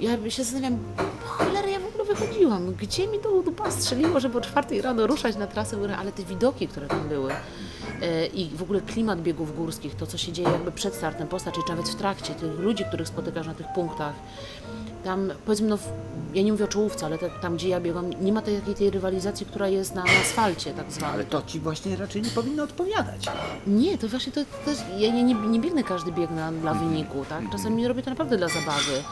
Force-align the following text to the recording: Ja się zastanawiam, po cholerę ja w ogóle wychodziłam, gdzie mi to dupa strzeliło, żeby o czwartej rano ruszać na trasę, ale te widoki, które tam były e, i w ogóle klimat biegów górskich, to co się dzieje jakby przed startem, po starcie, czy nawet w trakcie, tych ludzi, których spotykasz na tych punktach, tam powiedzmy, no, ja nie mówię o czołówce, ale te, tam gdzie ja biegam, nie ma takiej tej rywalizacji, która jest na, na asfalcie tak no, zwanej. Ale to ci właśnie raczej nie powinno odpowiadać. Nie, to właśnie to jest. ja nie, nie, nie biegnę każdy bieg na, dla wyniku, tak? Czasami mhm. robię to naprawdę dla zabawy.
Ja 0.00 0.30
się 0.30 0.44
zastanawiam, 0.44 0.78
po 0.96 1.28
cholerę 1.28 1.70
ja 1.70 1.80
w 1.80 1.86
ogóle 1.86 2.04
wychodziłam, 2.04 2.74
gdzie 2.74 3.06
mi 3.06 3.18
to 3.18 3.42
dupa 3.42 3.70
strzeliło, 3.70 4.20
żeby 4.20 4.38
o 4.38 4.40
czwartej 4.40 4.82
rano 4.82 5.06
ruszać 5.06 5.36
na 5.36 5.46
trasę, 5.46 5.76
ale 5.98 6.12
te 6.12 6.24
widoki, 6.24 6.68
które 6.68 6.86
tam 6.86 7.08
były 7.08 7.32
e, 8.02 8.26
i 8.26 8.50
w 8.56 8.62
ogóle 8.62 8.80
klimat 8.80 9.22
biegów 9.22 9.56
górskich, 9.56 9.94
to 9.94 10.06
co 10.06 10.18
się 10.18 10.32
dzieje 10.32 10.48
jakby 10.48 10.72
przed 10.72 10.94
startem, 10.94 11.28
po 11.28 11.38
starcie, 11.38 11.60
czy 11.66 11.70
nawet 11.70 11.88
w 11.88 11.94
trakcie, 11.94 12.34
tych 12.34 12.58
ludzi, 12.58 12.84
których 12.84 13.08
spotykasz 13.08 13.46
na 13.46 13.54
tych 13.54 13.66
punktach, 13.74 14.14
tam 15.04 15.32
powiedzmy, 15.44 15.68
no, 15.68 15.78
ja 16.34 16.42
nie 16.42 16.52
mówię 16.52 16.64
o 16.64 16.68
czołówce, 16.68 17.06
ale 17.06 17.18
te, 17.18 17.30
tam 17.30 17.56
gdzie 17.56 17.68
ja 17.68 17.80
biegam, 17.80 18.10
nie 18.24 18.32
ma 18.32 18.42
takiej 18.42 18.74
tej 18.74 18.90
rywalizacji, 18.90 19.46
która 19.46 19.68
jest 19.68 19.94
na, 19.94 20.04
na 20.04 20.10
asfalcie 20.22 20.74
tak 20.74 20.86
no, 20.86 20.92
zwanej. 20.92 21.14
Ale 21.14 21.24
to 21.24 21.42
ci 21.42 21.60
właśnie 21.60 21.96
raczej 21.96 22.22
nie 22.22 22.30
powinno 22.30 22.62
odpowiadać. 22.62 23.26
Nie, 23.66 23.98
to 23.98 24.08
właśnie 24.08 24.32
to 24.32 24.40
jest. 24.40 24.84
ja 24.98 25.12
nie, 25.12 25.22
nie, 25.22 25.34
nie 25.34 25.60
biegnę 25.60 25.84
każdy 25.84 26.12
bieg 26.12 26.30
na, 26.30 26.52
dla 26.52 26.74
wyniku, 26.74 27.24
tak? 27.28 27.50
Czasami 27.50 27.74
mhm. 27.74 27.88
robię 27.88 28.02
to 28.02 28.10
naprawdę 28.10 28.36
dla 28.36 28.48
zabawy. 28.48 29.02